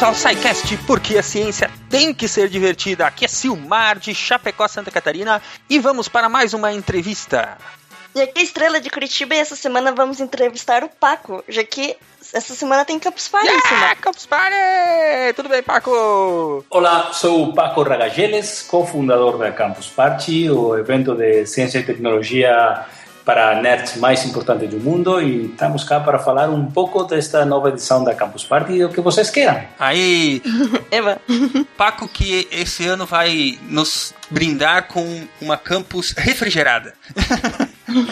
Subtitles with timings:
[0.00, 3.06] bem-vindos ao SciCast, porque a ciência tem que ser divertida.
[3.06, 7.58] Aqui é Silmar de Chapecó, Santa Catarina, e vamos para mais uma entrevista.
[8.14, 11.96] E aqui é Estrela de Curitiba e essa semana vamos entrevistar o Paco, já que
[12.32, 13.46] essa semana tem Campus Party.
[13.46, 15.34] Yeah, Campus Party!
[15.36, 16.64] Tudo bem, Paco?
[16.70, 22.86] Olá, sou o Paco Ragageles, cofundador da Campus Party, o evento de ciência e tecnologia
[23.24, 27.68] para nerds mais importante do mundo e estamos cá para falar um pouco desta nova
[27.68, 29.60] edição da Campus Party e o que vocês queiram.
[29.78, 30.42] Aí,
[30.90, 31.18] Eva.
[31.76, 36.94] Paco que esse ano vai nos brindar com uma campus refrigerada.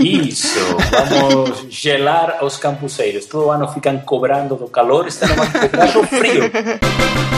[0.00, 0.58] Isso,
[0.90, 3.26] vamos gelar os campuseiros.
[3.26, 6.50] Todo ano ficam cobrando do calor, este ano vão cobrar do frio.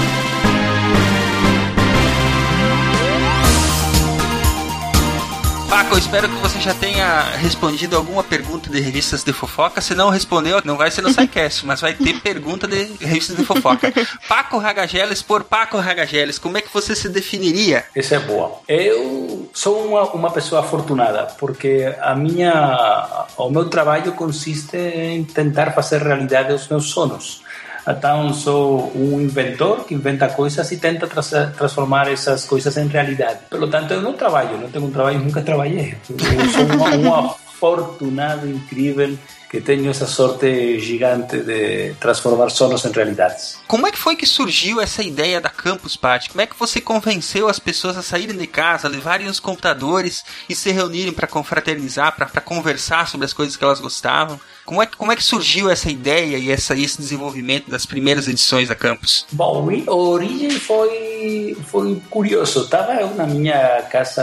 [5.71, 9.81] Paco, eu espero que você já tenha respondido alguma pergunta de revistas de fofoca.
[9.81, 13.45] Se não respondeu, não vai ser no SciCast, mas vai ter pergunta de revistas de
[13.45, 13.93] fofoca.
[14.29, 17.85] Paco Ragageles por Paco Ragageles, como é que você se definiria?
[17.95, 18.59] Essa é boa.
[18.67, 25.71] Eu sou uma, uma pessoa afortunada, porque a minha, o meu trabalho consiste em tentar
[25.71, 27.43] fazer realidade os meus sonhos.
[27.87, 33.41] Então, sou um inventor que inventa coisas e tenta tra transformar essas coisas em realidade.
[33.49, 35.97] Pelo tanto, eu não trabalho, não tenho um trabalho, nunca trabalhei.
[36.09, 39.17] Eu sou um, um afortunado incrível
[39.51, 43.59] que tenho essa sorte gigante de transformar sonhos em realidades.
[43.67, 46.31] Como é que foi que surgiu essa ideia da Campus Party?
[46.31, 50.55] Como é que você convenceu as pessoas a saírem de casa, levarem os computadores e
[50.55, 54.39] se reunirem para confraternizar, para conversar sobre as coisas que elas gostavam?
[54.71, 58.29] Como é, que, como é que surgiu essa ideia e essa, esse desenvolvimento das primeiras
[58.29, 59.27] edições da Campus?
[59.33, 62.61] Bom, a origem foi, foi curioso.
[62.61, 64.23] Estava eu na minha casa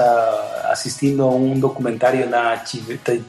[0.70, 2.64] assistindo a um documentário na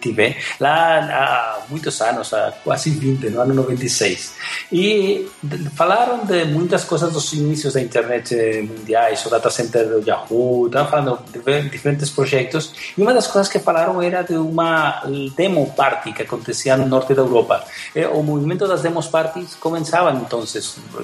[0.00, 4.34] TV, lá há muitos anos, há quase 20, no ano 96.
[4.70, 5.28] E
[5.74, 10.88] falaram de muitas coisas dos inícios da internet mundiais, o data center do Yahoo, estavam
[10.88, 12.72] falando de diferentes projetos.
[12.96, 15.02] E uma das coisas que falaram era de uma
[15.36, 17.64] demo party que acontecia no norte da Europa.
[17.94, 20.42] Eh, o movimento das demos parties começava então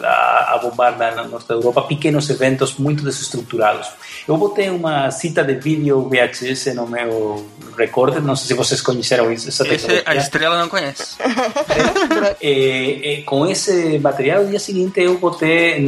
[0.02, 3.88] a, a bombar no norte da Europa pequenos eventos muito desestruturados.
[4.26, 7.44] Eu botei uma cita de vídeo VHS no meu
[7.76, 11.16] recorder, não sei se vocês conheceram isso, essa Esse a estrela não conhece.
[12.40, 15.78] e, e, com esse material, no dia seguinte eu botei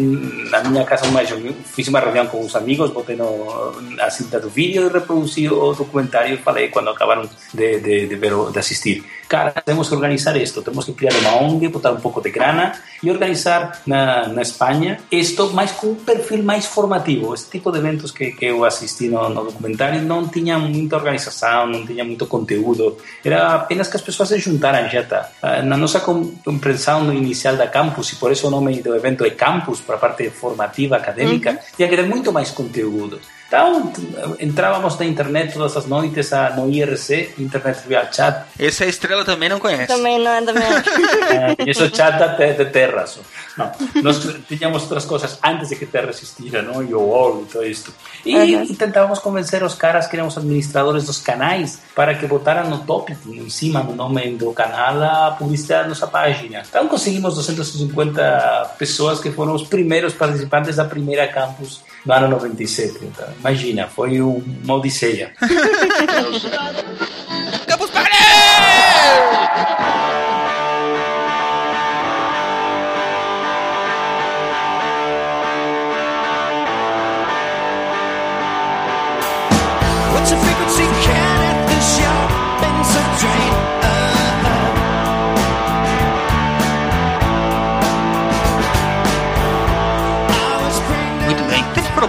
[0.51, 1.23] na minha casa uma
[1.65, 5.73] fiz uma reunião com os amigos, botei no, a cinta do vídeo e reproduzi o
[5.73, 9.05] documentário e falei quando acabaram de, de, de, ver, de assistir.
[9.29, 12.73] Cara, temos que organizar isto, temos que criar uma ONG, botar um pouco de grana
[13.03, 17.35] e organizar na, na Espanha isto, mas com um perfil mais formativo.
[17.35, 21.67] Esse tipo de eventos que, que eu assisti no, no documentário não tinha muita organização,
[21.67, 25.31] não tinha muito conteúdo, era apenas que as pessoas se juntaram já tá.
[25.65, 29.81] Na nossa compreensão inicial da campus, e por isso o nome do evento é campus,
[29.81, 31.59] para a parte formativa, acadêmica, uhum.
[31.77, 33.21] tinha que ter muito mais conteúdo.
[33.47, 33.93] Então,
[34.41, 38.45] entrávamos na internet todas as noites no IRC, Internet Real Chat.
[38.59, 39.87] Esse a estrela também não conhece.
[39.87, 40.67] Também não é da minha.
[41.65, 43.07] é, isso chat de, de Terra.
[43.07, 43.21] Só.
[43.57, 43.71] Não,
[44.03, 46.83] nós tínhamos outras coisas antes de que Terra existira, não?
[46.83, 47.95] E o OL e tudo isto.
[48.25, 48.75] E, uhum.
[48.75, 53.17] tentávamos convencer os caras que eram os administradores dos canais para que botaram no topic,
[53.27, 56.63] em cima do nome do canal, a publicidade da nossa página.
[56.69, 62.99] Então conseguimos 250 pessoas que foram os primeiros participantes da primeira campus no ano 97.
[63.03, 65.33] Então, imagina, foi uma odisseia.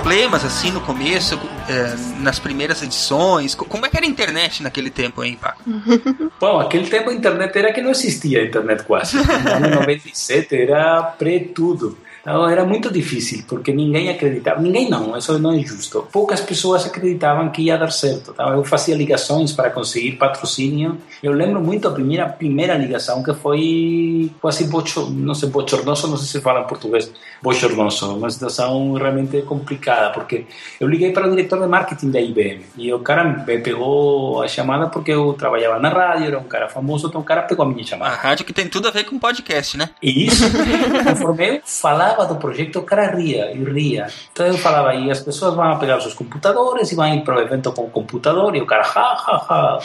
[0.08, 1.38] problemas assim no começo,
[1.68, 3.54] é, nas primeiras edições?
[3.54, 5.62] Como é que era a internet naquele tempo, hein, Paco?
[6.40, 9.18] Bom, aquele tempo a internet era que não existia a internet quase.
[9.44, 11.98] No ano 97 era pré-tudo.
[12.28, 14.60] Então era muito difícil, porque ninguém acreditava.
[14.62, 16.06] Ninguém não, isso não é justo.
[16.12, 18.32] Poucas pessoas acreditavam que ia dar certo.
[18.32, 20.98] Então eu fazia ligações para conseguir patrocínio.
[21.24, 26.18] Eu lembro muito a primeira primeira ligação que foi quase bocho, não sei, bochornoso, não
[26.18, 27.10] sei se fala em português,
[27.42, 30.46] bochornoso, uma situação realmente complicada, porque
[30.82, 34.48] eu liguei para o diretor de marketing da IBM e o cara me pegou a
[34.50, 37.70] chamada porque eu trabalhava na rádio, era um cara famoso, então o cara pegou a
[37.70, 38.12] minha chamada.
[38.12, 39.90] A rádio que tem tudo a ver com podcast, né?
[40.02, 40.44] Isso.
[41.06, 44.08] Conforme eu falava falava do projeto, o cara ria e ria.
[44.32, 47.38] Então eu falava, e as pessoas vão pegar os seus computadores e vão ir para
[47.38, 49.80] o evento com o computador, e o cara, ha, ha, ha.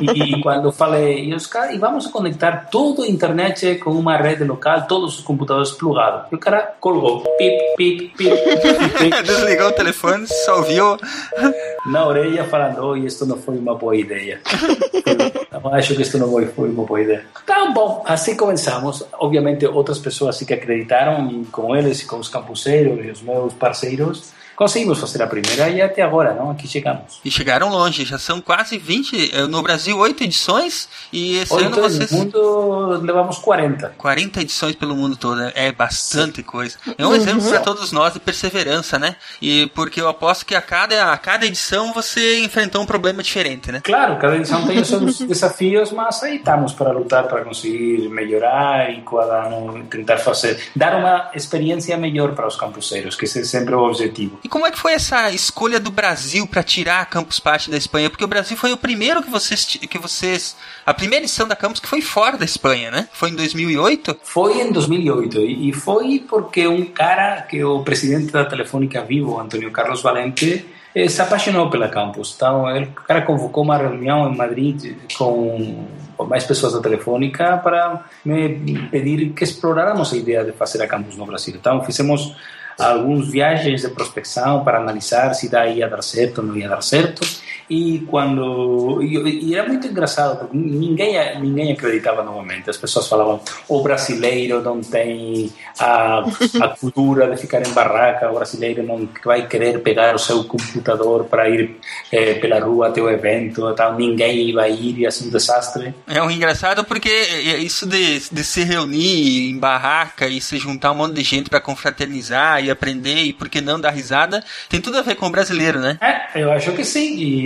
[0.00, 4.16] e quando eu falei, e, os cara, e vamos conectar todo a internet com uma
[4.16, 6.30] rede local, todos os computadores plugados.
[6.30, 8.36] E o cara colgou, pip, pip, pip.
[9.24, 10.96] Desligou o telefone, só ouviu.
[11.86, 14.40] na orelha falando, oh, isto não foi uma boa ideia.
[15.52, 17.24] Eu acho que isto não foi, uma boa ideia.
[17.42, 19.04] Então, bom, assim começamos.
[19.14, 23.54] Obviamente, outras pessoas sim que acreditaram, e com eles, com os campuseiros e os meus
[23.54, 26.50] parceiros, conseguimos fazer a primeira e até agora, não?
[26.50, 27.20] Aqui chegamos.
[27.24, 31.66] E chegaram longe, já são quase 20, eh, no Brasil, 8 edições, e esse ano
[31.66, 32.10] Oito vocês...
[32.10, 33.94] no mundo levamos 40.
[33.98, 35.52] 40 edições pelo mundo todo, né?
[35.54, 36.76] é bastante coisa.
[36.96, 39.16] É um exemplo para todos nós de perseverança, né?
[39.40, 43.70] E porque eu aposto que a cada, a cada edição você enfrentou um problema diferente,
[43.70, 43.80] né?
[43.82, 48.90] Claro, cada edição tem os seus desafios, mas aí estamos para lutar, para conseguir melhorar
[48.90, 53.44] e cada ano tentar fazer, dar uma experiência melhor para os campuseiros, que esse é
[53.44, 54.38] sempre o objetivo.
[54.46, 57.76] E como é que foi essa escolha do Brasil para tirar a Campus Party da
[57.76, 58.08] Espanha?
[58.08, 60.56] Porque o Brasil foi o primeiro que vocês, que vocês,
[60.86, 63.08] a primeira edição da Campus que foi fora da Espanha, né?
[63.12, 64.18] Foi em 2008.
[64.22, 69.72] Foi em 2008 e foi porque um cara que o presidente da Telefônica Vivo, Antônio
[69.72, 70.64] Carlos Valente,
[70.94, 72.32] eh, se apaixonou pela campus.
[72.36, 75.88] Então, ele, o cara convocou uma reunião em Madrid com
[76.20, 78.60] mais pessoas da Telefônica para me
[78.92, 81.56] pedir que exploráramos a ideia de fazer a campus no Brasil.
[81.58, 82.32] Então, fizemos
[82.78, 86.82] alguns viagens de prospecção para analisar se daí ia dar certo ou não ia dar
[86.82, 87.22] certo.
[87.68, 92.70] E quando e, e era muito engraçado porque ninguém ninguém acreditava no momento.
[92.70, 96.24] As pessoas falavam o brasileiro não tem a,
[96.60, 101.24] a cultura de ficar em barraca, o brasileiro não vai querer pegar o seu computador
[101.24, 101.76] para ir
[102.12, 103.94] eh, pela rua até o evento, tal.
[103.94, 105.94] ninguém vai ir, ia ser um desastre.
[106.06, 110.92] É um engraçado porque é isso de, de se reunir em barraca e se juntar
[110.92, 114.80] um monte de gente para confraternizar e aprender e por que não dar risada, tem
[114.80, 115.98] tudo a ver com o brasileiro, né?
[116.00, 117.16] É, eu acho que sim.
[117.16, 117.45] E,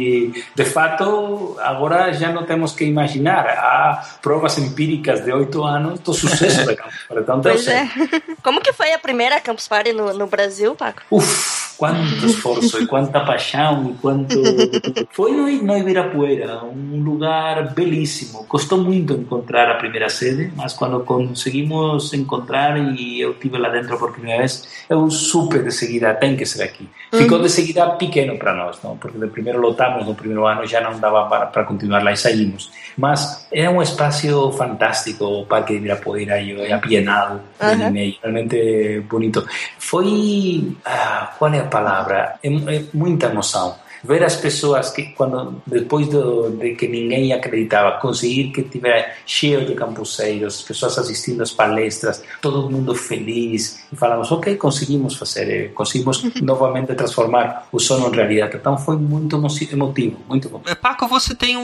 [0.55, 3.47] de fato, agora já não temos que imaginar.
[3.47, 7.23] Há provas empíricas de oito anos do sucesso da Campus Party.
[7.23, 7.75] Então, Pois sei.
[7.75, 7.88] é.
[8.43, 11.02] Como que foi a primeira Campus Party no, no Brasil, Paco?
[11.11, 14.37] Uf, quanto esforço e quanta paixão e quanto...
[15.11, 18.44] Foi no, Ibirapuera, um lugar belíssimo.
[18.44, 23.97] Custou muito encontrar a primeira sede, mas quando conseguimos encontrar e eu estive lá dentro
[23.97, 26.87] por primeira vez, eu supe de seguida, tem que ser aqui.
[27.11, 28.99] Ficou de seguida pequeno para nós, não?
[28.99, 32.17] porque de primeiro lotamos no primeiro ano, já não dava para, para continuar lá e
[32.17, 32.71] saímos.
[32.94, 39.47] Mas é um espaço fantástico, o Parque de Ibirapuera e a Bienal realmente bonito.
[39.79, 42.38] Foi, ah, qual é a palavra?
[42.43, 43.76] É, é muita emoção.
[44.02, 49.64] Ver as pessoas que, quando depois do, de que ninguém acreditava, conseguir que tivesse cheio
[49.67, 55.69] de campuseiros, pessoas assistindo às palestras, todo mundo feliz, e falamos, ok, conseguimos fazer, eh,
[55.69, 58.56] conseguimos novamente transformar o sono em realidade.
[58.56, 60.61] Então foi muito emo- emotivo, muito bom.
[60.67, 61.62] É, Paco, você tem um,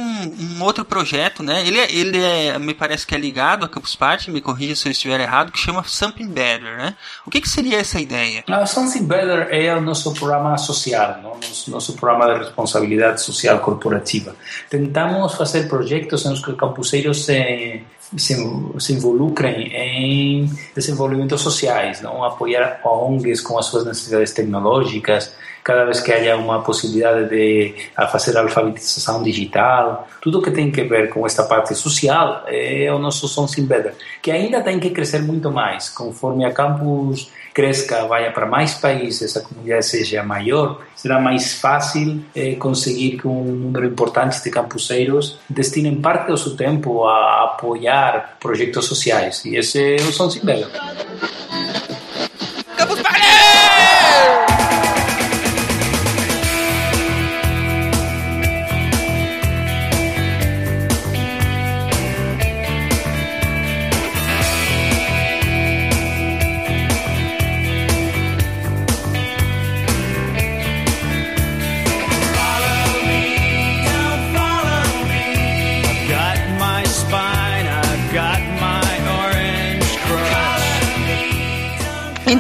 [0.59, 1.67] um outro projeto, né?
[1.67, 4.87] Ele, é- ele é, me parece que é ligado à Campus Party, me corrija se
[4.89, 6.95] eu estiver errado, que chama Something Better, né?
[7.27, 8.45] O que, que seria essa ideia?
[8.49, 11.31] A Something Better é o nosso programa social, não?
[11.37, 14.35] Nosso, nosso programa de responsabilidade social corporativa.
[14.69, 17.83] Tentamos fazer projetos em que os campuseiros se,
[18.17, 18.37] se,
[18.79, 22.25] se involucrem em desenvolvimentos sociais, não?
[22.25, 25.35] apoiar ONGs com as suas necessidades tecnológicas,
[25.67, 27.75] cada vez que haya uma possibilidade de
[28.13, 33.27] fazer alfabetização digital, tudo que tem que ver com esta parte social é o nosso
[33.27, 38.45] Something Better, que ainda tem que crescer muito mais, conforme a campus cresça, vá para
[38.45, 44.43] mais países, a comunidade seja maior, será mais fácil eh, conseguir que um número importante
[44.43, 49.43] de campuseiros destinem parte do seu tempo a apoiar projetos sociais.
[49.47, 50.69] E esse é o Something Better.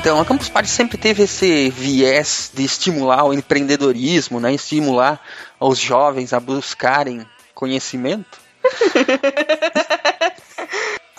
[0.06, 4.54] Então, a Campus Party sempre teve esse viés de estimular o empreendedorismo, né?
[4.54, 5.20] Estimular
[5.58, 8.38] os jovens a buscarem conhecimento.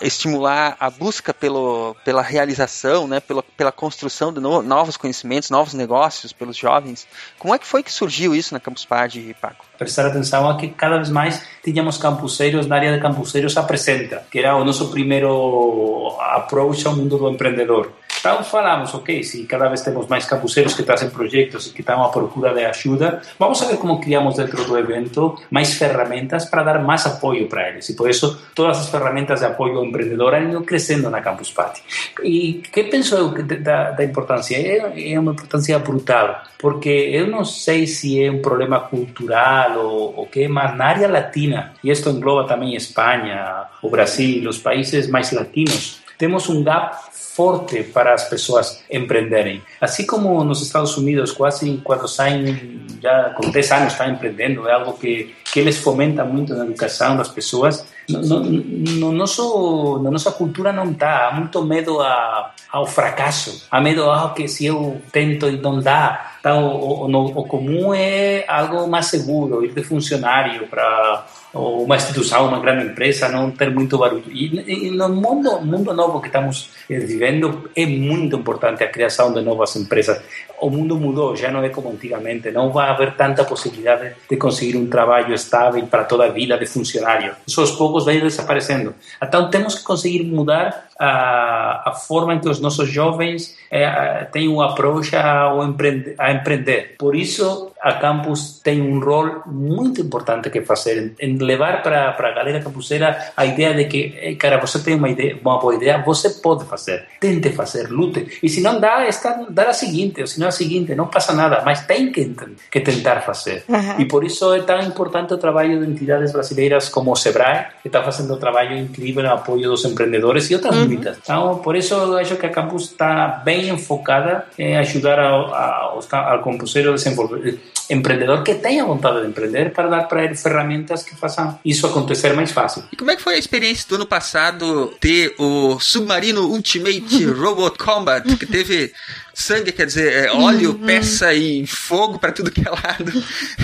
[0.01, 5.73] estimular a busca pelo, pela realização, né, pela, pela construção de no- novos conhecimentos, novos
[5.73, 7.07] negócios pelos jovens.
[7.39, 9.65] Como é que foi que surgiu isso na Campus Party, Paco?
[9.77, 14.39] prestar atenção a que cada vez mais tínhamos campuseiros na área de campuseiros apresenta, que
[14.39, 17.91] era o nosso primeiro approach ao mundo do empreendedor.
[18.27, 22.03] Então falamos, ok, se cada vez temos mais campuseros que trazem projetos e que estão
[22.03, 26.61] à procura de ajuda, vamos a ver como criamos dentro do evento mais ferramentas para
[26.61, 27.87] dar mais apoio para eles.
[27.87, 31.81] E por isso todas as ferramentas de apoio empreendedor ido crescendo na Campus Party.
[32.21, 34.57] E que penso eu da, da importância?
[34.57, 40.23] É, é uma importância brutal, porque eu não sei se é um problema cultural ou
[40.23, 45.07] o que, mas na área latina, e isto engloba também Espanha, o Brasil, os países
[45.07, 47.06] mais latinos, temos um gap
[47.37, 49.61] forte para as pessoas empreenderem.
[49.79, 54.73] Assim como nos Estados Unidos, quase quando saem, já com 10 anos estão empreendendo, é
[54.73, 57.85] algo que, que eles fomentam muito na educação das pessoas.
[58.09, 61.27] No, no, no nosso, na nossa cultura não está.
[61.27, 63.67] Há muito medo a, ao fracasso.
[63.69, 66.31] Há medo a que se eu tento e não dá.
[66.39, 71.25] Então, o, o, o comum é algo mais seguro, ir de funcionário para
[71.57, 74.23] uma instituição, uma grande empresa, não ter muito barulho.
[74.29, 79.41] E, e no mundo, mundo novo que estamos vivendo, é muito importante a criação de
[79.41, 80.21] novas empresas.
[80.59, 84.77] O mundo mudou, já não é como antigamente, não vai haver tanta possibilidade de conseguir
[84.77, 87.35] um trabalho estável para toda a vida de funcionário.
[87.45, 88.93] Isso aos poucos vai desaparecendo.
[89.21, 94.47] Então temos que conseguir mudar a, a forma em que os nossos jovens é, têm
[94.49, 96.95] um approach a empreender.
[96.97, 102.31] Por isso, a campus tem um rol muito importante que fazer em levar para a
[102.31, 107.05] galera campuseira a ideia de que, cara, você tem uma boa ideia, você pode fazer,
[107.19, 108.39] tente fazer, lute.
[108.41, 111.61] E se não dá, está, dá a seguinte, se não a seguinte, não passa nada,
[111.65, 112.33] mas tem que,
[112.71, 113.63] que tentar fazer.
[113.67, 113.99] Uhum.
[113.99, 117.87] E por isso é tão importante o trabalho de entidades brasileiras como o Sebrae, que
[117.87, 120.85] está fazendo um trabalho incrível no apoio dos empreendedores e outras uhum.
[120.85, 121.17] muitas.
[121.17, 126.43] Então, por isso eu acho que a campus está bem enfocada em ajudar ao, ao,
[126.43, 131.15] campuseiro a desenvolver empreendedor que tenha vontade de empreender para dar para ele ferramentas que
[131.15, 132.83] façam isso acontecer mais fácil.
[132.91, 137.77] E como é que foi a experiência do ano passado ter o Submarino Ultimate Robot
[137.77, 138.93] Combat, que teve
[139.37, 140.85] sangue, quer dizer, é, óleo, uhum.
[140.87, 143.11] peça e fogo para tudo que é lado.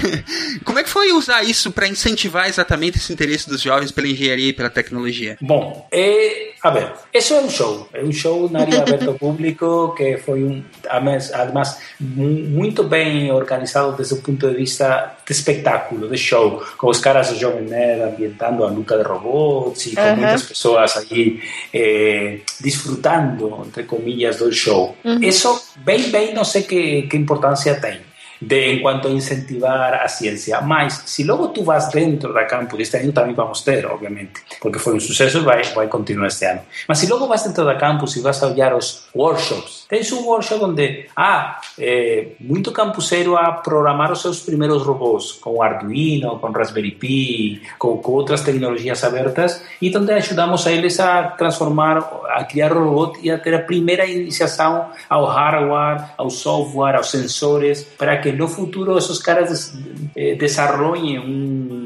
[0.64, 4.50] Como é que foi usar isso para incentivar exatamente esse interesse dos jovens pela engenharia
[4.50, 5.36] e pela tecnologia?
[5.42, 9.16] Bom, é, a ver, isso é um show, é um show na área aberta ao
[9.16, 16.10] público que foi um, además, muito bem organizado desde o ponto de vista de espetáculo,
[16.10, 20.02] de show, com os caras do Jovem Nerd ambientando a luta de robots e com
[20.02, 20.16] uhum.
[20.16, 21.42] muitas pessoas aí
[21.74, 24.96] eh, disfrutando, entre comillas, do show.
[25.04, 25.22] Uhum.
[25.22, 28.13] Isso bem, bem, não sei que, que importância tem
[28.46, 30.62] de, en cuanto a incentivar a ciencia.
[30.62, 34.80] Mas, si logo tú vas dentro da campus, este ano tamén vamos ter, obviamente, porque
[34.80, 36.62] foi un suceso e vai, vai continuar este ano.
[36.88, 40.28] Mas si logo vas dentro da campus e vas a olhar os workshops, tens un
[40.28, 46.52] workshop onde, ah, eh, muito campusero a programar os seus primeiros robôs com Arduino, com
[46.52, 51.98] Raspberry Pi, com, com outras tecnologias abertas e onde ajudamos a eles a transformar,
[52.30, 57.10] a criar o robot e a ter a primeira iniciação ao hardware, ao software, aos
[57.10, 59.76] sensores, para que no futuro esos caras
[60.16, 61.83] eh, desarrollen un,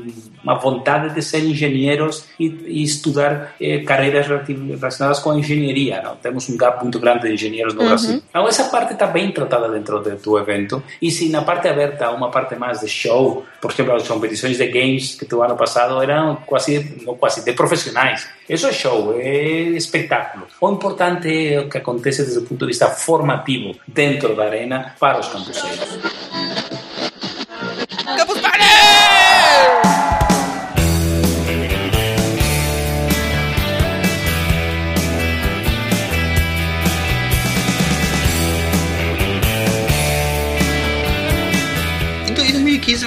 [0.48, 6.02] uma vontade de ser engenheiros e, e estudar eh, carreiras relacionadas com a engenharia.
[6.02, 6.16] Não?
[6.16, 7.88] Temos um gap muito grande de engenheiros no uhum.
[7.88, 8.24] Brasil.
[8.30, 10.82] Então, essa parte está bem tratada dentro de, do evento.
[11.02, 14.68] E se na parte aberta, uma parte mais de show, por exemplo, as competições de
[14.68, 18.26] games que do ano passado eram quase, não quase, de profissionais.
[18.48, 20.48] Isso é show, é espetáculo.
[20.62, 24.96] O importante é o que acontece desde o ponto de vista formativo dentro da arena
[24.98, 26.87] para os campuseiros.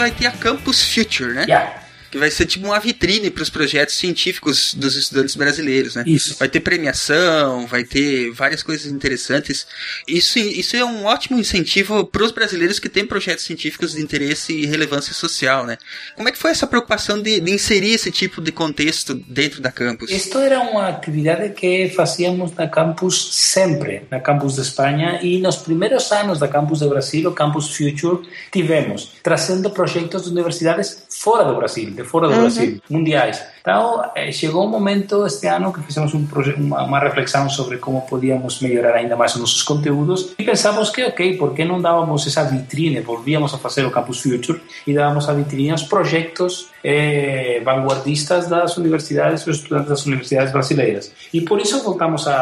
[0.01, 1.45] Vai ter a Campus Future, né?
[1.49, 6.03] Yeah que vai ser tipo uma vitrine para os projetos científicos dos estudantes brasileiros, né?
[6.07, 6.37] Isso.
[6.39, 9.67] Vai ter premiação, vai ter várias coisas interessantes.
[10.09, 14.53] Isso, isso é um ótimo incentivo para os brasileiros que têm projetos científicos de interesse
[14.53, 15.79] e relevância social, né?
[16.17, 19.71] Como é que foi essa preocupação de, de inserir esse tipo de contexto dentro da
[19.71, 20.11] campus?
[20.11, 25.57] Isto era uma atividade que fazíamos na campus sempre, na campus de Espanha e nos
[25.57, 31.45] primeiros anos da campus de Brasil, o Campus Future, tivemos trazendo projetos de universidades fora
[31.45, 32.41] do Brasil de fora do uhum.
[32.41, 33.43] Brasil, mundiais.
[33.61, 36.27] Então, eh, chegou um momento este ano que fizemos um
[36.57, 41.05] uma, uma reflexão sobre como podíamos melhorar ainda mais os nossos conteúdos e pensamos que,
[41.05, 45.29] ok, por que não dávamos essa vitrine, volvíamos a fazer o Campus Future e dávamos
[45.29, 51.13] a vitrine aos projetos eh, vanguardistas das universidades, dos estudantes das universidades brasileiras.
[51.33, 52.41] E por isso voltamos a,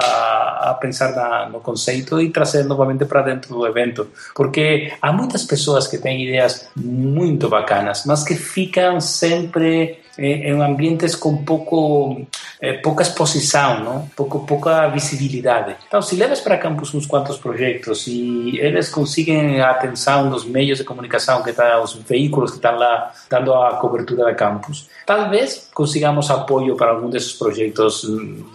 [0.71, 5.45] a pensar na, no conceito e trazer novamente para dentro do evento, porque há muitas
[5.45, 9.01] pessoas que têm ideias muito bacanas, mas que ficam
[9.49, 12.27] sempre em, em ambientes com pouco
[12.61, 14.09] é, pouca exposição, não?
[14.17, 15.77] Pouco, pouca visibilidade.
[15.87, 20.79] Então, se levas para campus uns quantos projetos e eles conseguem a atenção dos meios
[20.79, 25.69] de comunicação que estão, os veículos que estão lá dando a cobertura da campus, talvez
[25.73, 28.03] consigamos apoio para algum desses projetos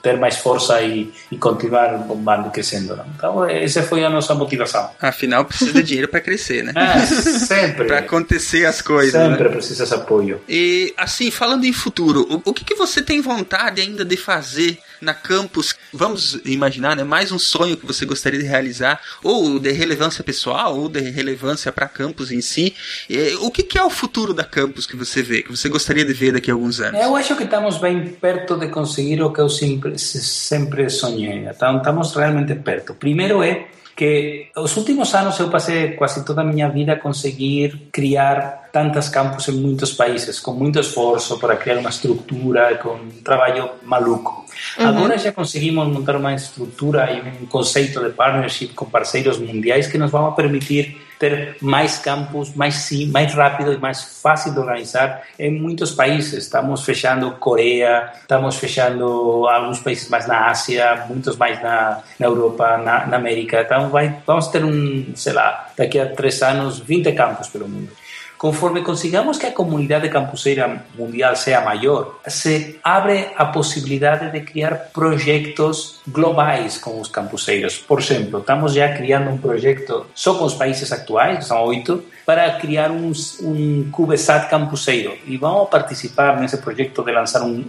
[0.02, 2.96] ter mais força e, e continuar bombando e crescendo.
[2.96, 3.06] Não?
[3.16, 4.90] Então, essa foi a nossa motivação.
[5.00, 6.74] Afinal, precisa de dinheiro para crescer, né?
[6.76, 7.86] É, sempre.
[7.88, 9.14] para acontecer as coisas.
[9.14, 9.50] Sempre né?
[9.50, 10.42] precisa esse apoio.
[10.48, 14.80] E, assim, falando em futuro, o, o que, que você tem vontade ainda de fazer
[15.02, 15.76] na campus?
[15.94, 17.04] Vamos imaginar, né?
[17.04, 21.72] Mais um sonho que você gostaria de realizar, ou de relevância pessoal, ou de relevância
[21.72, 22.74] para campus em si.
[23.10, 26.06] E, o que, que é o futuro da campus que você vê, que você gostaria
[26.06, 27.00] de ver daqui a alguns anos?
[27.00, 31.46] Eu acho que estamos bem perto de conseguir o que eu sempre, sempre sonhei.
[31.46, 32.96] Então, estamos realmente perto.
[32.96, 37.90] Primeiro é que os últimos anos eu passei quase toda a minha vida a conseguir
[37.92, 43.10] criar tantas campus em muitos países, com muito esforço para criar uma estrutura, com um
[43.24, 44.44] trabalho maluco.
[44.80, 44.88] Uhum.
[44.88, 49.96] Agora já conseguimos montar uma estrutura e um conceito de partnership com parceiros mundiais que
[50.00, 55.22] nos vão permitir ter mais campos, mais sim, mais rápido e mais fácil de organizar
[55.38, 56.34] em muitos países.
[56.34, 62.78] Estamos fechando Coreia, estamos fechando alguns países mais na Ásia, muitos mais na, na Europa,
[62.80, 63.62] na, na América.
[63.62, 68.03] Então vai, vamos ter um, sei lá, daqui a três anos, 20 campos pelo mundo.
[68.44, 74.92] Conforme consigamos que a comunidade campuseira mundial sea maior, se abre a possibilidade de criar
[74.92, 77.78] projetos globais com os campuseiros.
[77.78, 82.52] Por exemplo, estamos já criando um projeto só com os países que são oito, para
[82.60, 85.18] criar um, um CubeSat campuseiro.
[85.26, 87.64] E vamos participar nesse projeto de lançar um,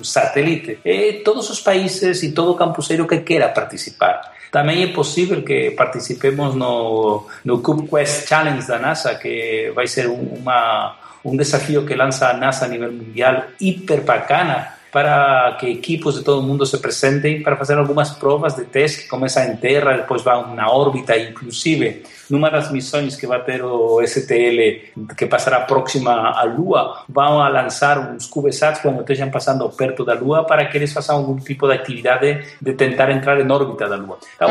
[0.00, 0.80] um satélite.
[0.84, 4.32] E todos os países e todo campuseiro que queira participar.
[4.50, 10.96] Também é possível que participemos no, no CubeQuest Challenge da NASA, que vai ser uma,
[11.24, 16.22] um desafio que lança a NASA a nível mundial hiper bacana para que equipos de
[16.24, 19.92] todo o mundo se apresentem para fazer algumas provas de teste que começam em terra,
[19.98, 25.60] depois vão na órbita, inclusive numa das missões que vai ter o STL, que passará
[25.60, 30.66] próxima à Lua, vão a lançar uns CubeSats quando estejam passando perto da Lua para
[30.66, 34.18] que eles façam algum tipo de atividade de tentar entrar em órbita da Lua.
[34.34, 34.48] Então,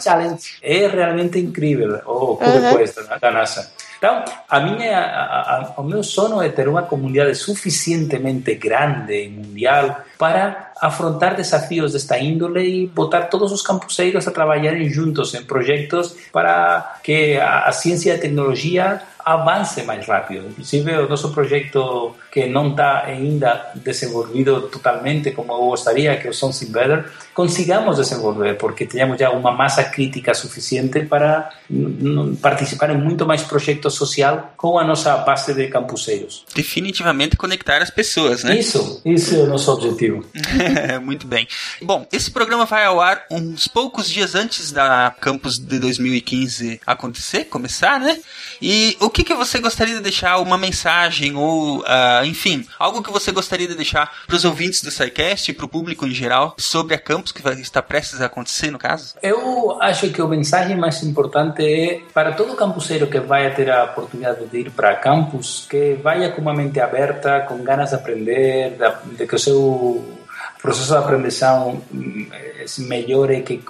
[0.00, 3.70] challenge é realmente incrível o CubeQuest da- da NASA.
[3.98, 9.28] Então, a minha, a, a, o meu sonho é ter uma comunidade suficientemente grande e
[9.28, 15.42] mundial para afrontar desafios desta índole e botar todos os campuseiros a trabalharem juntos em
[15.42, 20.48] projetos para que a, a ciência e a tecnologia avance mais rápido.
[20.48, 26.30] Inclusive, o nosso projeto que não está ainda desenvolvido totalmente como eu gostaria, que é
[26.30, 32.90] o Something Better, consigamos desenvolver, porque tenhamos já uma massa crítica suficiente para mm, participar
[32.90, 36.44] em muito mais projeto social com a nossa base de campuseiros.
[36.54, 38.58] Definitivamente conectar as pessoas, né?
[38.58, 40.24] Isso, esse é o nosso objetivo.
[41.02, 41.46] Muito bem.
[41.82, 47.44] Bom, esse programa vai ao ar uns poucos dias antes da Campus de 2015 acontecer,
[47.44, 48.18] começar, né?
[48.60, 50.38] E o que, que você gostaria de deixar?
[50.38, 54.90] Uma mensagem ou, ah, enfim, algo que você gostaria de deixar para os ouvintes do
[54.90, 58.70] SciCast e para o público em geral sobre a Campus que estar prestes a acontecer,
[58.70, 59.14] no caso?
[59.22, 63.84] Eu acho que a mensagem mais importante é para todo campuseiro que vai ter a
[63.84, 68.76] oportunidade de ir para campus, que vá com uma mente aberta, com ganas de aprender,
[68.76, 70.17] de, de que o seu
[70.60, 72.26] processo de aprendizagem hum,
[72.66, 73.60] se melhore, que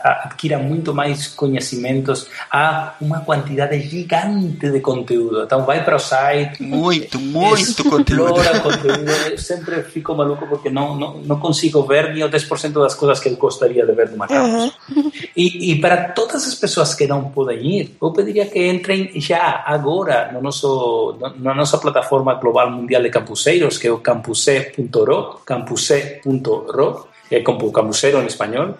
[0.00, 2.28] adquira muito mais conhecimentos.
[2.50, 5.42] Há uma quantidade gigante de conteúdo.
[5.42, 8.38] Então, vai para o site, Muito, muito conteúdo.
[8.38, 9.10] explora conteúdo.
[9.30, 13.20] Eu sempre fico maluco porque não, não, não consigo ver nem o 10% das coisas
[13.20, 14.72] que eu gostaria de ver numa campus.
[15.36, 19.62] E, e para todas as pessoas que não podem ir, eu pediria que entrem já
[19.66, 25.40] agora no nosso, no- na nossa plataforma global mundial de campuseiros, que é o campuse.ro,
[25.44, 26.35] campuse.ro,
[27.28, 28.74] que é como campuseiro em espanhol,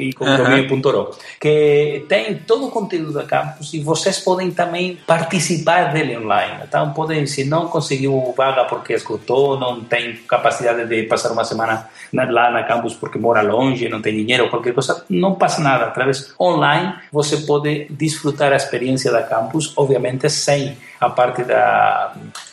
[0.00, 5.92] e com domínio.ro, que tem todo o conteúdo da campus e vocês podem também participar
[5.92, 6.64] dele online.
[6.66, 11.88] Então, podem, se não conseguiu vaga porque esgotou, não tem capacidade de passar uma semana
[12.12, 15.84] na- lá na campus porque mora longe, não tem dinheiro, qualquer coisa, não passa nada.
[15.84, 22.12] Através online, você pode desfrutar a experiência da campus, obviamente sem a parte da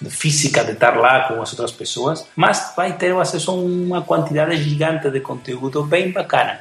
[0.10, 4.56] física de estar lá com as outras pessoas, mas vai ter acesso a uma quantidade
[4.58, 6.60] gigante de conteúdo bem bacana.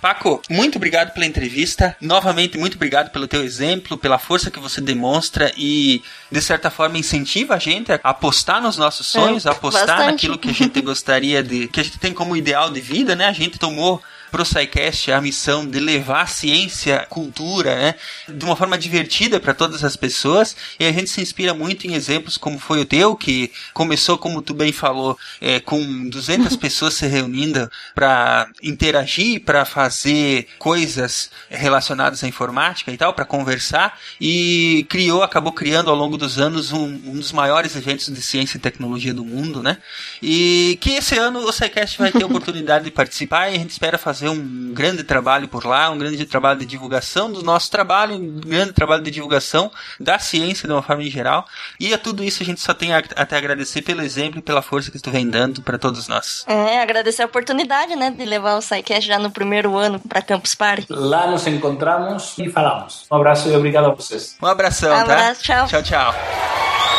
[0.00, 1.96] Paco, muito obrigado pela entrevista.
[2.00, 6.98] Novamente, muito obrigado pelo teu exemplo, pela força que você demonstra e, de certa forma,
[6.98, 10.10] incentiva a gente a apostar nos nossos sonhos, É, apostar bastante.
[10.12, 11.68] naquilo que a gente gostaria de.
[11.68, 13.26] que a gente tem como ideal de vida, né?
[13.26, 17.94] A gente tomou pro SciCast a missão de levar ciência, cultura, né,
[18.26, 21.94] de uma forma divertida para todas as pessoas e a gente se inspira muito em
[21.94, 26.94] exemplos como foi o teu, que começou, como tu bem falou, é, com 200 pessoas
[26.94, 34.86] se reunindo para interagir, para fazer coisas relacionadas à informática e tal, para conversar, e
[34.88, 38.60] criou, acabou criando ao longo dos anos um, um dos maiores eventos de ciência e
[38.60, 39.76] tecnologia do mundo, né?
[40.22, 43.70] E que esse ano o SciCast vai ter a oportunidade de participar e a gente
[43.70, 48.14] espera fazer um grande trabalho por lá, um grande trabalho de divulgação do nosso trabalho,
[48.14, 51.46] um grande trabalho de divulgação da ciência de uma forma em geral.
[51.78, 54.62] E a tudo isso a gente só tem a, até agradecer pelo exemplo e pela
[54.62, 56.44] força que tu vem dando para todos nós.
[56.46, 60.54] É, agradecer a oportunidade, né, de levar o SciCast já no primeiro ano para Campus
[60.54, 60.86] Party.
[60.88, 63.06] Lá nos encontramos e falamos.
[63.10, 64.36] Um abraço e obrigado a vocês.
[64.42, 65.66] Um abração, Abraço, tá?
[65.66, 65.66] tchau.
[65.68, 66.91] Tchau, tchau.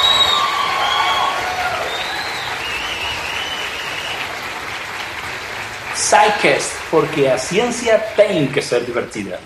[6.04, 9.39] SciCast, porque a ciência tem que ser divertida.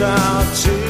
[0.00, 0.87] Out to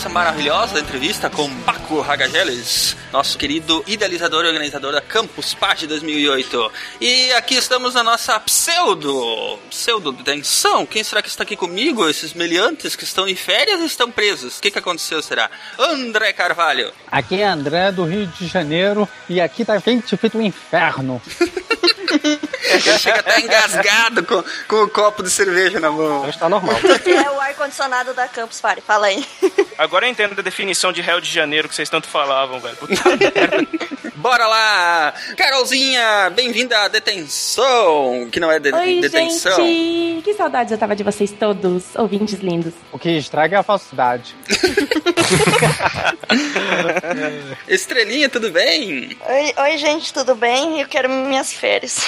[0.00, 6.72] nossa maravilhosa entrevista com Paco Hagageles, nosso querido idealizador e organizador da Campus Party 2008.
[7.02, 10.86] E aqui estamos na nossa pseudo, pseudo detenção.
[10.86, 12.08] Quem será que está aqui comigo?
[12.08, 14.56] Esses meliantes que estão em férias e estão presos.
[14.56, 15.50] O que, que aconteceu, será?
[15.78, 16.90] André Carvalho.
[17.06, 21.20] Aqui é André do Rio de Janeiro e aqui tá quente feito um inferno.
[22.64, 26.28] Ele chega até engasgado com, com o copo de cerveja na mão.
[26.28, 26.76] Está normal.
[27.10, 29.24] É o ar-condicionado da Campus Party, fala aí.
[29.76, 32.76] Agora eu entendo a definição de Rio de Janeiro que vocês tanto falavam, velho.
[32.76, 33.66] Puta merda.
[34.16, 35.14] Bora lá!
[35.36, 39.56] Carolzinha, bem-vinda à detenção, que não é de Oi, detenção.
[39.56, 40.22] gente!
[40.22, 42.74] Que saudades eu tava de vocês todos, ouvintes lindos.
[42.92, 44.36] O que estraga é a falsidade.
[47.66, 49.16] Estrelinha, tudo bem?
[49.26, 50.80] Oi, oi, gente, tudo bem?
[50.80, 52.00] Eu quero minhas férias.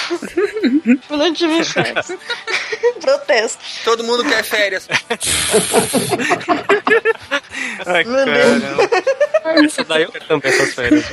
[1.10, 2.08] Eu não tive férias.
[3.00, 3.58] Protesto.
[3.84, 4.88] Todo mundo quer férias.
[7.86, 8.62] Ai, Meu Deus.
[8.62, 9.62] caramba.
[9.64, 11.04] Isso daí eu quero também essas férias.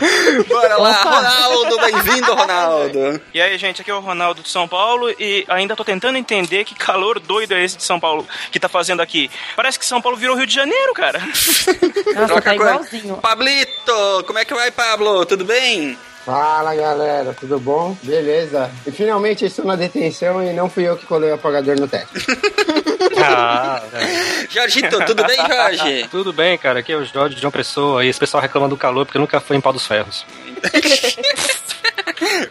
[0.48, 3.22] Bora lá, Ronaldo, bem-vindo, Ronaldo.
[3.34, 6.64] E aí, gente, aqui é o Ronaldo de São Paulo e ainda tô tentando entender
[6.64, 9.30] que calor doido é esse de São Paulo que tá fazendo aqui.
[9.56, 11.20] Parece que São Paulo virou Rio de Janeiro, cara.
[11.20, 12.68] Nossa, Troca tá a cor.
[12.68, 13.18] igualzinho.
[13.18, 15.26] Pablito, como é que vai, Pablo?
[15.26, 15.98] Tudo bem?
[16.30, 17.98] Fala galera, tudo bom?
[18.04, 18.70] Beleza.
[18.86, 22.10] E finalmente estou na detenção e não fui eu que colei o apagador no teto.
[23.22, 24.48] Ah, velho.
[24.50, 26.08] Jorgito, tudo bem, Jorge?
[26.12, 26.80] Tudo bem, cara.
[26.80, 29.42] Aqui é o Jorge de João Pessoa e esse pessoal reclama do calor porque nunca
[29.42, 30.26] foi em pau dos ferros.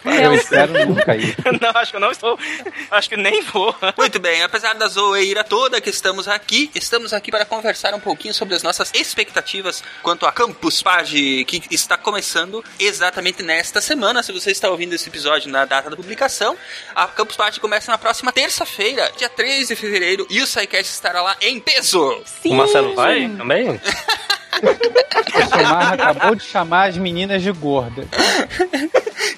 [0.04, 1.36] Eu espero nunca ir.
[1.60, 2.38] Não, acho que eu não estou.
[2.90, 3.74] Acho que nem vou.
[3.96, 8.34] Muito bem, apesar da zoeira toda que estamos aqui, estamos aqui para conversar um pouquinho
[8.34, 14.22] sobre as nossas expectativas quanto a Campus Party, que está começando exatamente nesta semana.
[14.22, 16.56] Se você está ouvindo esse episódio na data da publicação,
[16.94, 21.22] a Campus Party começa na próxima terça-feira, dia 3 de fevereiro, e o SciCast estará
[21.22, 22.22] lá em peso.
[22.42, 23.80] Sim, O Marcelo vai também?
[24.62, 28.06] O Somar acabou de chamar as meninas de gorda.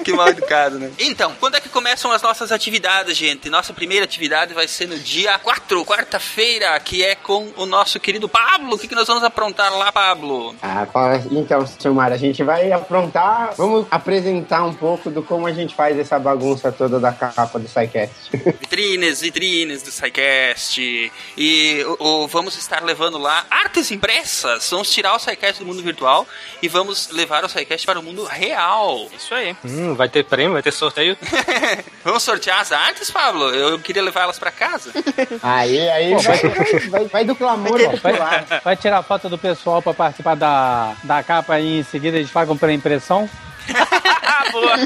[0.05, 0.91] que mal educado, né?
[0.99, 3.51] Então, quando é que começam as nossas atividades, gente?
[3.51, 8.29] Nossa primeira atividade vai ser no dia 4, quarta-feira, que é com o nosso querido
[8.29, 8.75] Pablo.
[8.75, 10.55] O que, que nós vamos aprontar lá, Pablo?
[10.63, 10.87] Ah,
[11.31, 15.99] então, Silmar, a gente vai aprontar, vamos apresentar um pouco do como a gente faz
[15.99, 18.15] essa bagunça toda da capa do SciCast.
[18.61, 21.13] Vitrines, vitrines do SciCast.
[21.37, 24.69] E o, o- vamos estar levando lá artes impressas.
[24.71, 26.27] Vamos tirar o SciCast do mundo virtual
[26.63, 29.09] e vamos levar o SciCast para o mundo real.
[29.17, 29.57] Isso aí.
[29.65, 31.17] Hum, vai ter prêmio, vai ter sorteio.
[32.05, 33.51] Vamos sortear as artes, Pablo?
[33.51, 34.91] Eu queria levar elas para casa.
[35.43, 37.79] Aí, aí vai, vai, vai- vai do clamor.
[38.03, 42.31] Vai, vai tirar foto do pessoal pra participar da, da capa e em seguida eles
[42.31, 43.29] pagam pela impressão?
[44.53, 44.77] Boa.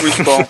[0.00, 0.48] Muito bom.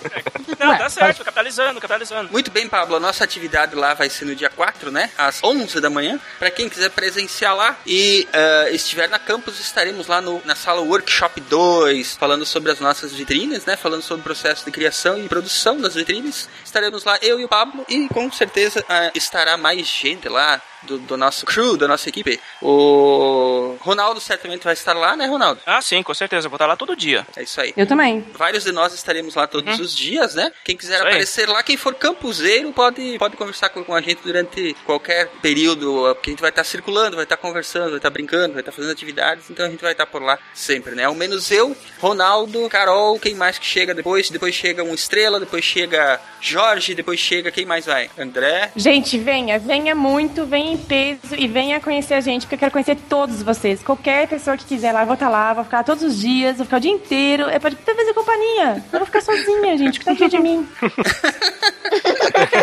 [0.59, 2.31] Não, Ué, tá certo, capitalizando, capitalizando.
[2.31, 2.95] Muito bem, Pablo.
[2.95, 5.09] A nossa atividade lá vai ser no dia 4, né?
[5.17, 6.19] Às 11 da manhã.
[6.39, 10.81] Para quem quiser presenciar lá e eh, estiver na campus, estaremos lá no, na sala
[10.81, 13.75] Workshop 2, falando sobre as nossas vitrines, né?
[13.75, 16.49] Falando sobre o processo de criação e produção das vitrines.
[16.63, 20.97] Estaremos lá, eu e o Pablo, e com certeza ah, estará mais gente lá do,
[20.99, 22.39] do nosso crew, da nossa equipe.
[22.61, 25.61] O Ronaldo certamente vai estar lá, né, Ronaldo?
[25.65, 26.49] Ah, sim, com certeza.
[26.49, 27.25] Vou estar lá todo dia.
[27.35, 27.73] É isso aí.
[27.75, 28.25] Eu também.
[28.33, 30.51] Vários de nós estaremos lá todos os dias, né?
[30.63, 31.09] Quem quiser Isso aí.
[31.09, 36.13] aparecer lá, quem for campuseiro, pode, pode conversar com, com a gente durante qualquer período,
[36.15, 38.91] porque a gente vai estar circulando, vai estar conversando, vai estar brincando, vai estar fazendo
[38.91, 41.05] atividades, então a gente vai estar por lá sempre, né?
[41.05, 44.29] Ao menos eu, Ronaldo, Carol, quem mais que chega depois?
[44.29, 48.09] Depois chega um Estrela, depois chega Jorge, depois chega quem mais vai?
[48.17, 48.71] André.
[48.75, 52.71] Gente, venha, venha muito, venha em peso e venha conhecer a gente, porque eu quero
[52.71, 53.81] conhecer todos vocês.
[53.83, 56.77] Qualquer pessoa que quiser lá, vou estar lá, vou ficar todos os dias, vou ficar
[56.77, 57.43] o dia inteiro.
[57.49, 58.83] É pra fazer companhia.
[58.91, 59.99] Eu vou ficar sozinha, gente.
[59.99, 60.67] Que tá de mim.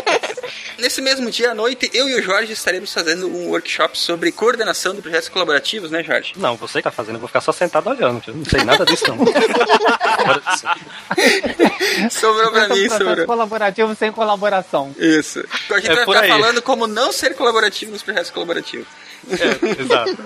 [0.78, 4.94] Nesse mesmo dia à noite, eu e o Jorge estaremos fazendo um workshop sobre coordenação
[4.94, 6.32] de projetos colaborativos, né, Jorge?
[6.36, 8.22] Não, você que tá fazendo, eu vou ficar só sentado olhando.
[8.26, 9.18] Eu não sei nada disso, não.
[12.10, 13.26] Sobrou pra mim, sobrou.
[13.26, 14.94] colaborativo sem colaboração.
[14.98, 15.44] Isso.
[15.70, 16.30] A gente É vai por ficar aí.
[16.30, 18.86] falando como não ser colaborativo nos projetos colaborativos.
[19.28, 20.16] é, exato.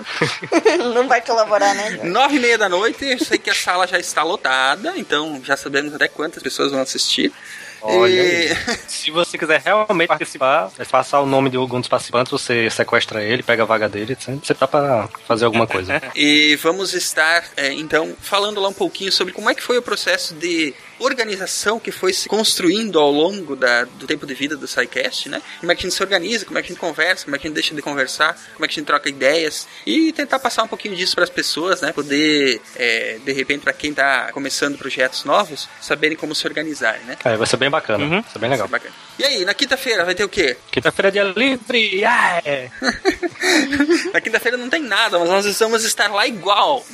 [0.93, 1.99] Não vai colaborar, né?
[2.03, 5.57] Nove e meia da noite, eu sei que a sala já está lotada, então já
[5.57, 7.31] sabemos até quantas pessoas vão assistir.
[7.85, 8.55] Olha E-.
[8.87, 13.23] Se você quiser realmente participar, é passar o nome de algum dos participantes, você sequestra
[13.23, 16.01] ele, pega a vaga dele, você tá pra fazer alguma coisa.
[16.15, 19.81] E vamos estar, é, então, falando lá um pouquinho sobre como é que foi o
[19.81, 24.67] processo de organização que foi se construindo ao longo da- do tempo de vida do
[24.67, 25.41] SciCast, né?
[25.59, 27.39] Como é que a gente se organiza, como é que a gente conversa, como é
[27.39, 30.39] que a gente deixa de conversar, como é que a gente troca ideias e tentar
[30.39, 31.91] passar um pouquinho disso para as pessoas, né?
[31.93, 37.17] Poder, é, de repente, para quem tá começando projetos novos, saberem como se organizarem, né?
[37.23, 38.21] É, vai ser bem bacana, Uhum.
[38.21, 38.67] vai ser bem legal.
[38.67, 38.93] Bacana.
[39.19, 40.57] E aí, na quinta-feira vai ter o quê?
[40.71, 41.95] Quinta-feira é dia livre!
[41.95, 42.41] Yeah!
[44.13, 46.85] Na quinta-feira não tem nada, mas nós vamos estar lá igual.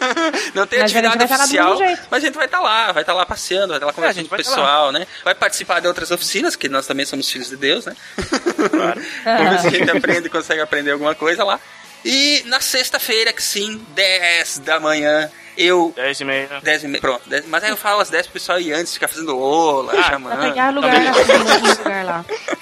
[0.54, 1.78] não tem Mas atividade oficial,
[2.10, 4.08] mas a gente vai estar lá, vai estar lá passeando, vai estar lá conversando É,
[4.08, 5.06] a gente com o vai pessoal, né?
[5.24, 7.96] Vai participar de outras oficinas, que nós também somos filhos de Deus, né?
[9.24, 11.58] Vamos ver se a gente aprende e consegue aprender alguma coisa lá.
[12.04, 15.92] E na sexta-feira, que sim, 10 da manhã, eu.
[15.94, 16.60] 10 e meia.
[16.62, 17.28] 10 e meia, pronto.
[17.28, 20.02] 10, mas aí eu falo às 10 pro pessoal ir antes, ficar fazendo ola, Ah,
[20.04, 20.38] chamando.
[20.38, 22.24] Vai pegar lugar no lugar lá.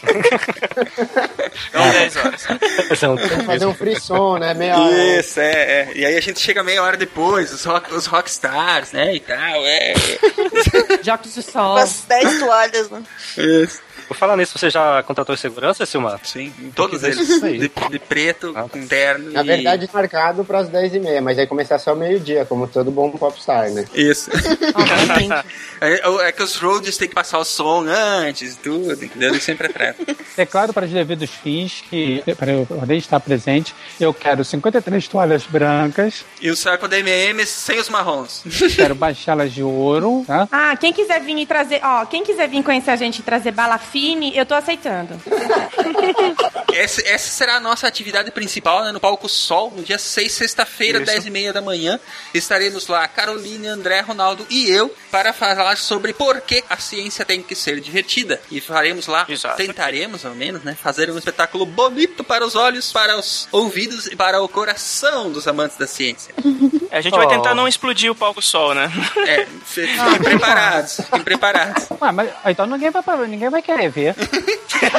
[1.69, 2.47] Então 10 horas.
[2.51, 4.55] Um- Vamos fazer um frisson, né?
[4.55, 5.19] Meia hora.
[5.21, 5.93] Isso, é, é.
[5.95, 9.39] E aí a gente chega meia hora depois, os, rock, os rockstars, né, e tal,
[9.67, 9.95] é.
[11.03, 11.73] Jogos de sol.
[11.77, 13.03] Umas 10 toalhas, né?
[13.37, 13.81] Isso.
[14.09, 16.19] Por falar nisso, você já contratou segurança, Silmar?
[16.25, 17.29] Sim, todos eles.
[17.41, 18.63] De, de preto, Ah.
[18.69, 22.67] com terno Na e- verdade, marcado para as 10h30, mas aí começar só meio-dia, como
[22.67, 23.85] todo bom popstar, né?
[23.95, 24.31] Isso.
[24.75, 25.47] Obviamente.
[25.81, 29.31] é, é que os roads tem que passar o som antes e tudo, entendeu?
[29.31, 29.97] Ele sempre atrasa.
[30.37, 35.45] Declaro para os devidos fins que, para eu poder estar presente, eu quero 53 toalhas
[35.45, 38.43] brancas, E o saco da MM sem os marrons.
[38.75, 40.49] quero baixá-las de ouro, tá?
[40.51, 43.53] Ah, quem quiser vir e trazer, ó, quem quiser vir conhecer a gente e trazer
[43.53, 45.21] bala fine, eu tô aceitando.
[46.73, 51.01] Essa, essa será a nossa atividade principal né, no Palco Sol, no dia 6, sexta-feira,
[51.01, 51.99] 10 e meia da manhã.
[52.33, 57.43] Estaremos lá, Caroline, André, Ronaldo e eu, para falar sobre por que a ciência tem
[57.43, 58.41] que ser divertida.
[58.49, 59.57] E faremos lá, Exato.
[59.57, 64.15] tentaremos ao menos, né, fazer um espetáculo bonito para os olhos, para os ouvidos e
[64.15, 66.33] para o coração dos amantes da ciência.
[66.91, 67.29] A gente vai Oh.
[67.29, 68.91] tentar não explodir o palco sol, né?
[69.27, 71.87] É, fi- fiquem preparados, fiquem preparados.
[72.01, 74.15] Ué, mas então ninguém vai, ninguém vai querer ver.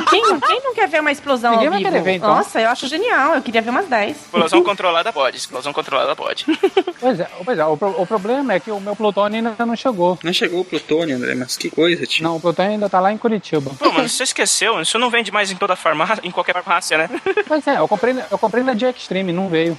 [0.10, 1.92] Quem, quem não quer ver uma explosão Ninguém ao vai vivo?
[1.92, 2.36] querer ver, então.
[2.36, 3.36] Nossa, eu acho genial.
[3.36, 4.18] Eu queria ver umas 10.
[4.18, 6.46] Explosão controlada pode, explosão controlada pode.
[7.00, 10.20] Pois é, pois é o, o problema é que o meu plutônio ainda não chegou.
[10.22, 10.60] Não chegou?
[10.60, 12.26] o Plutônio, André, mas que coisa, tio.
[12.26, 13.72] Não, o Plutônio ainda tá lá em Curitiba.
[13.80, 14.82] Pô, mano, você esqueceu?
[14.82, 17.10] Isso não vende mais em toda farmácia, em qualquer farmácia, né?
[17.48, 19.78] Pois é, eu comprei, eu comprei na Dia Extreme, não veio.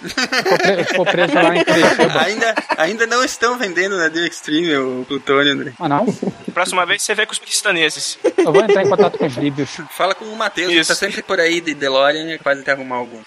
[0.89, 2.00] Ficou preso lá em Curitiba.
[2.25, 5.73] Ainda, ainda não estão vendendo na Deal Extreme o Plutônio, André.
[5.79, 6.07] Ah, não?
[6.53, 8.19] Próxima vez você vê com os paquistaneses.
[8.37, 9.71] Eu vou entrar em contato com os líbios.
[9.91, 12.71] Fala com o Matheus, ele tá sempre por aí de DeLorean e é de te
[12.71, 13.21] arrumar algum.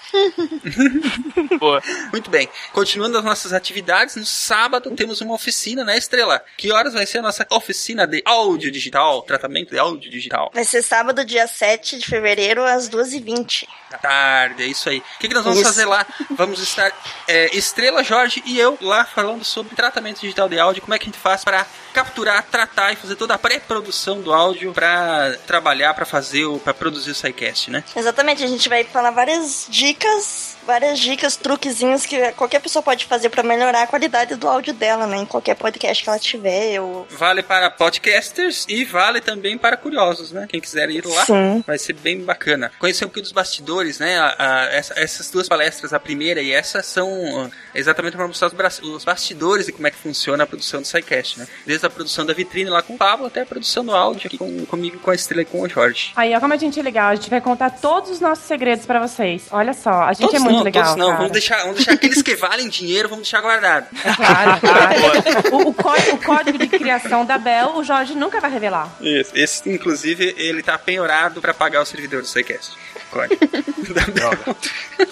[1.60, 1.82] Boa.
[2.12, 2.50] Muito bem.
[2.72, 6.44] Continuando as nossas atividades, no sábado temos uma oficina na Estrela.
[6.58, 10.52] Que horas vai ser a nossa oficina de áudio digital, tratamento de áudio digital?
[10.54, 13.68] Vai ser sábado, dia 7 de fevereiro, às 2h20.
[13.94, 15.00] Da tarde, é isso aí.
[15.00, 15.70] O que, que nós vamos Isso.
[15.70, 16.06] fazer lá?
[16.32, 16.92] Vamos estar
[17.28, 21.06] é, Estrela, Jorge e eu lá falando sobre tratamento digital de áudio, como é que
[21.06, 25.94] a gente faz para capturar, tratar e fazer toda a pré-produção do áudio para trabalhar,
[25.94, 27.84] para fazer, para produzir o SciCast, né?
[27.96, 33.30] Exatamente, a gente vai falar várias dicas, várias dicas, truquezinhos que qualquer pessoa pode fazer
[33.30, 35.18] pra melhorar a qualidade do áudio dela, né?
[35.18, 36.80] Em qualquer podcast que ela tiver.
[36.82, 37.08] Ou...
[37.12, 40.46] Vale para podcasters e vale também para curiosos, né?
[40.50, 41.64] Quem quiser ir lá, Sim.
[41.66, 42.72] vai ser bem bacana.
[42.80, 44.18] Conhecer um pouquinho dos bastidores, né?
[44.20, 47.10] A- a- essa- essas duas palestras, a primeira e essa, são
[47.46, 48.48] uh, exatamente para mostrar
[48.82, 51.48] os, bastidores e como é que funciona a produção do SciCast, né?
[51.66, 54.38] Desde a produção da vitrine lá com o Pablo até a produção do áudio aqui
[54.38, 56.12] com, comigo, com a Estrela e com o Jorge.
[56.16, 57.10] Aí, ó, como a gente é legal.
[57.10, 59.44] A gente vai contar todos os nossos segredos pra vocês.
[59.52, 60.98] Olha só, a gente Todos é muito não, legal.
[60.98, 61.06] não.
[61.08, 61.18] cara.
[61.18, 63.88] Vamos deixar, vamos deixar aqueles que valem dinheiro, vamos deixar guardado.
[64.04, 65.56] É claro, claro.
[65.56, 68.90] o, o código, o código de criação da Bel, o Jorge nunca vai revelar.
[69.02, 69.32] Isso.
[69.36, 72.78] Esse, inclusive, ele tá penhorado para pagar o servidor do SciCast.
[73.14, 73.46] Código.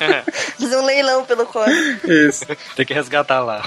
[0.59, 2.11] Fazer um leilão pelo código.
[2.11, 2.45] Isso.
[2.75, 3.61] Tem que resgatar lá.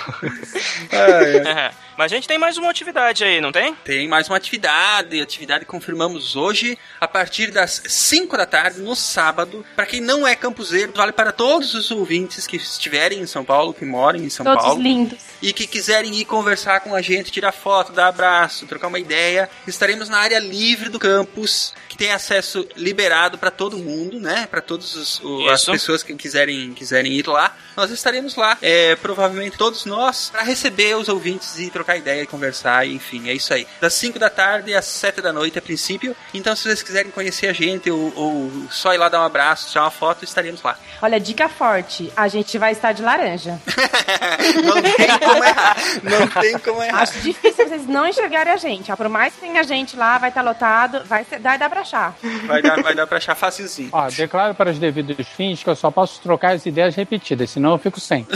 [0.90, 1.72] É.
[1.96, 3.74] Mas a gente tem mais uma atividade aí, não tem?
[3.84, 8.96] Tem mais uma atividade, atividade que confirmamos hoje, a partir das 5 da tarde, no
[8.96, 9.64] sábado.
[9.76, 13.72] Para quem não é campuseiro, vale para todos os ouvintes que estiverem em São Paulo,
[13.72, 14.82] que moram em São Todos Paulo.
[14.82, 15.18] lindos.
[15.40, 19.48] E que quiserem ir conversar com a gente, tirar foto, dar abraço, trocar uma ideia,
[19.66, 24.48] estaremos na área livre do campus, que tem acesso liberado para todo mundo, né?
[24.50, 25.20] Para todas
[25.52, 27.54] as pessoas que quiserem, quiserem ir lá.
[27.76, 32.26] Nós estaremos lá, é, provavelmente todos nós, para receber os ouvintes e trocar ideia e
[32.26, 33.66] conversar, enfim, é isso aí.
[33.80, 36.16] Das 5 da tarde às 7 da noite, a princípio.
[36.32, 39.70] Então, se vocês quiserem conhecer a gente ou, ou só ir lá dar um abraço,
[39.70, 40.78] tirar uma foto, estaremos lá.
[41.02, 42.12] Olha, dica forte.
[42.16, 43.60] A gente vai estar de laranja.
[44.64, 45.76] Não tem como errar.
[46.02, 47.02] Não tem como errar.
[47.02, 48.90] Acho difícil vocês não enxergarem a gente.
[48.90, 51.80] Ó, por mais que tenha gente lá, vai estar lotado, vai ser, vai dar pra
[51.80, 52.16] achar.
[52.46, 53.90] Vai dar, vai dar pra achar facilzinho.
[53.92, 57.72] Ó, declaro para os devidos fins que eu só posso trocar as ideias repetidas, senão
[57.72, 58.26] eu fico sem.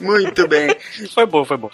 [0.00, 0.76] Muito bem.
[1.12, 1.70] Foi bom, foi bom.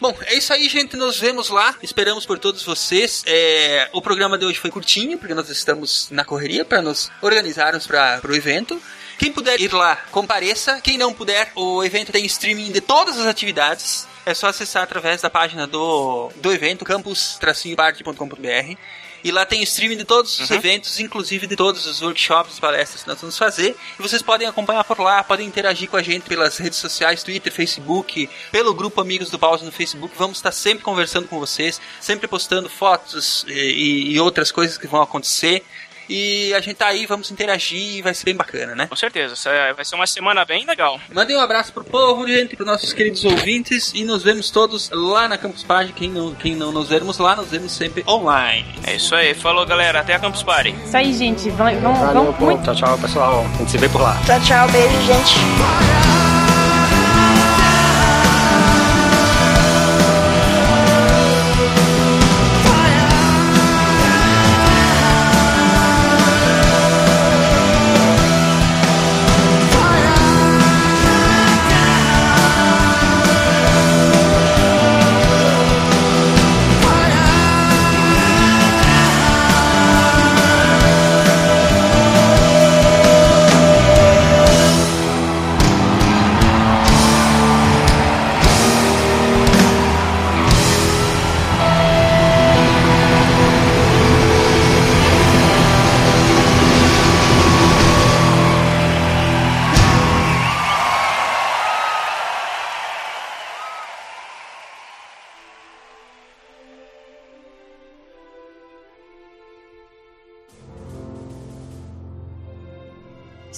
[0.00, 0.96] Bom, é isso aí, gente.
[0.96, 1.74] Nos vemos lá.
[1.82, 3.22] Esperamos por todos vocês.
[3.26, 7.86] É, o programa de hoje foi curtinho, porque nós estamos na correria para nos organizarmos
[7.86, 8.80] para o evento.
[9.18, 10.80] Quem puder ir lá, compareça.
[10.80, 14.08] Quem não puder, o evento tem streaming de todas as atividades.
[14.24, 18.76] É só acessar através da página do, do evento, campus-party.com.br.
[19.24, 23.02] E lá tem streaming de todos os eventos, inclusive de todos os workshops e palestras
[23.02, 23.76] que nós vamos fazer.
[23.98, 27.52] E vocês podem acompanhar por lá, podem interagir com a gente pelas redes sociais, Twitter,
[27.52, 30.14] Facebook, pelo grupo Amigos do Pause no Facebook.
[30.16, 35.02] Vamos estar sempre conversando com vocês, sempre postando fotos e, e outras coisas que vão
[35.02, 35.62] acontecer.
[36.08, 38.86] E a gente tá aí, vamos interagir e vai ser bem bacana, né?
[38.86, 39.34] Com certeza.
[39.50, 41.00] É- Vai ser uma semana bem legal.
[41.12, 45.28] Mandem um abraço pro povo, gente, pros nossos queridos ouvintes e nos vemos todos lá
[45.28, 45.92] na Campus Party.
[45.92, 48.66] Quem não, quem não nos vermos lá, nos vemos sempre online.
[48.86, 49.34] É isso aí.
[49.34, 50.00] Falou, galera.
[50.00, 50.74] Até a Campus Party.
[50.84, 51.48] Isso aí, gente.
[51.50, 52.44] Vão, vão, Valeu, vão pô.
[52.46, 52.64] muito.
[52.64, 53.46] Tchau, tchau, pessoal.
[53.54, 54.20] A gente se vê por lá.
[54.26, 56.21] Tchau, tchau, beijo, gente.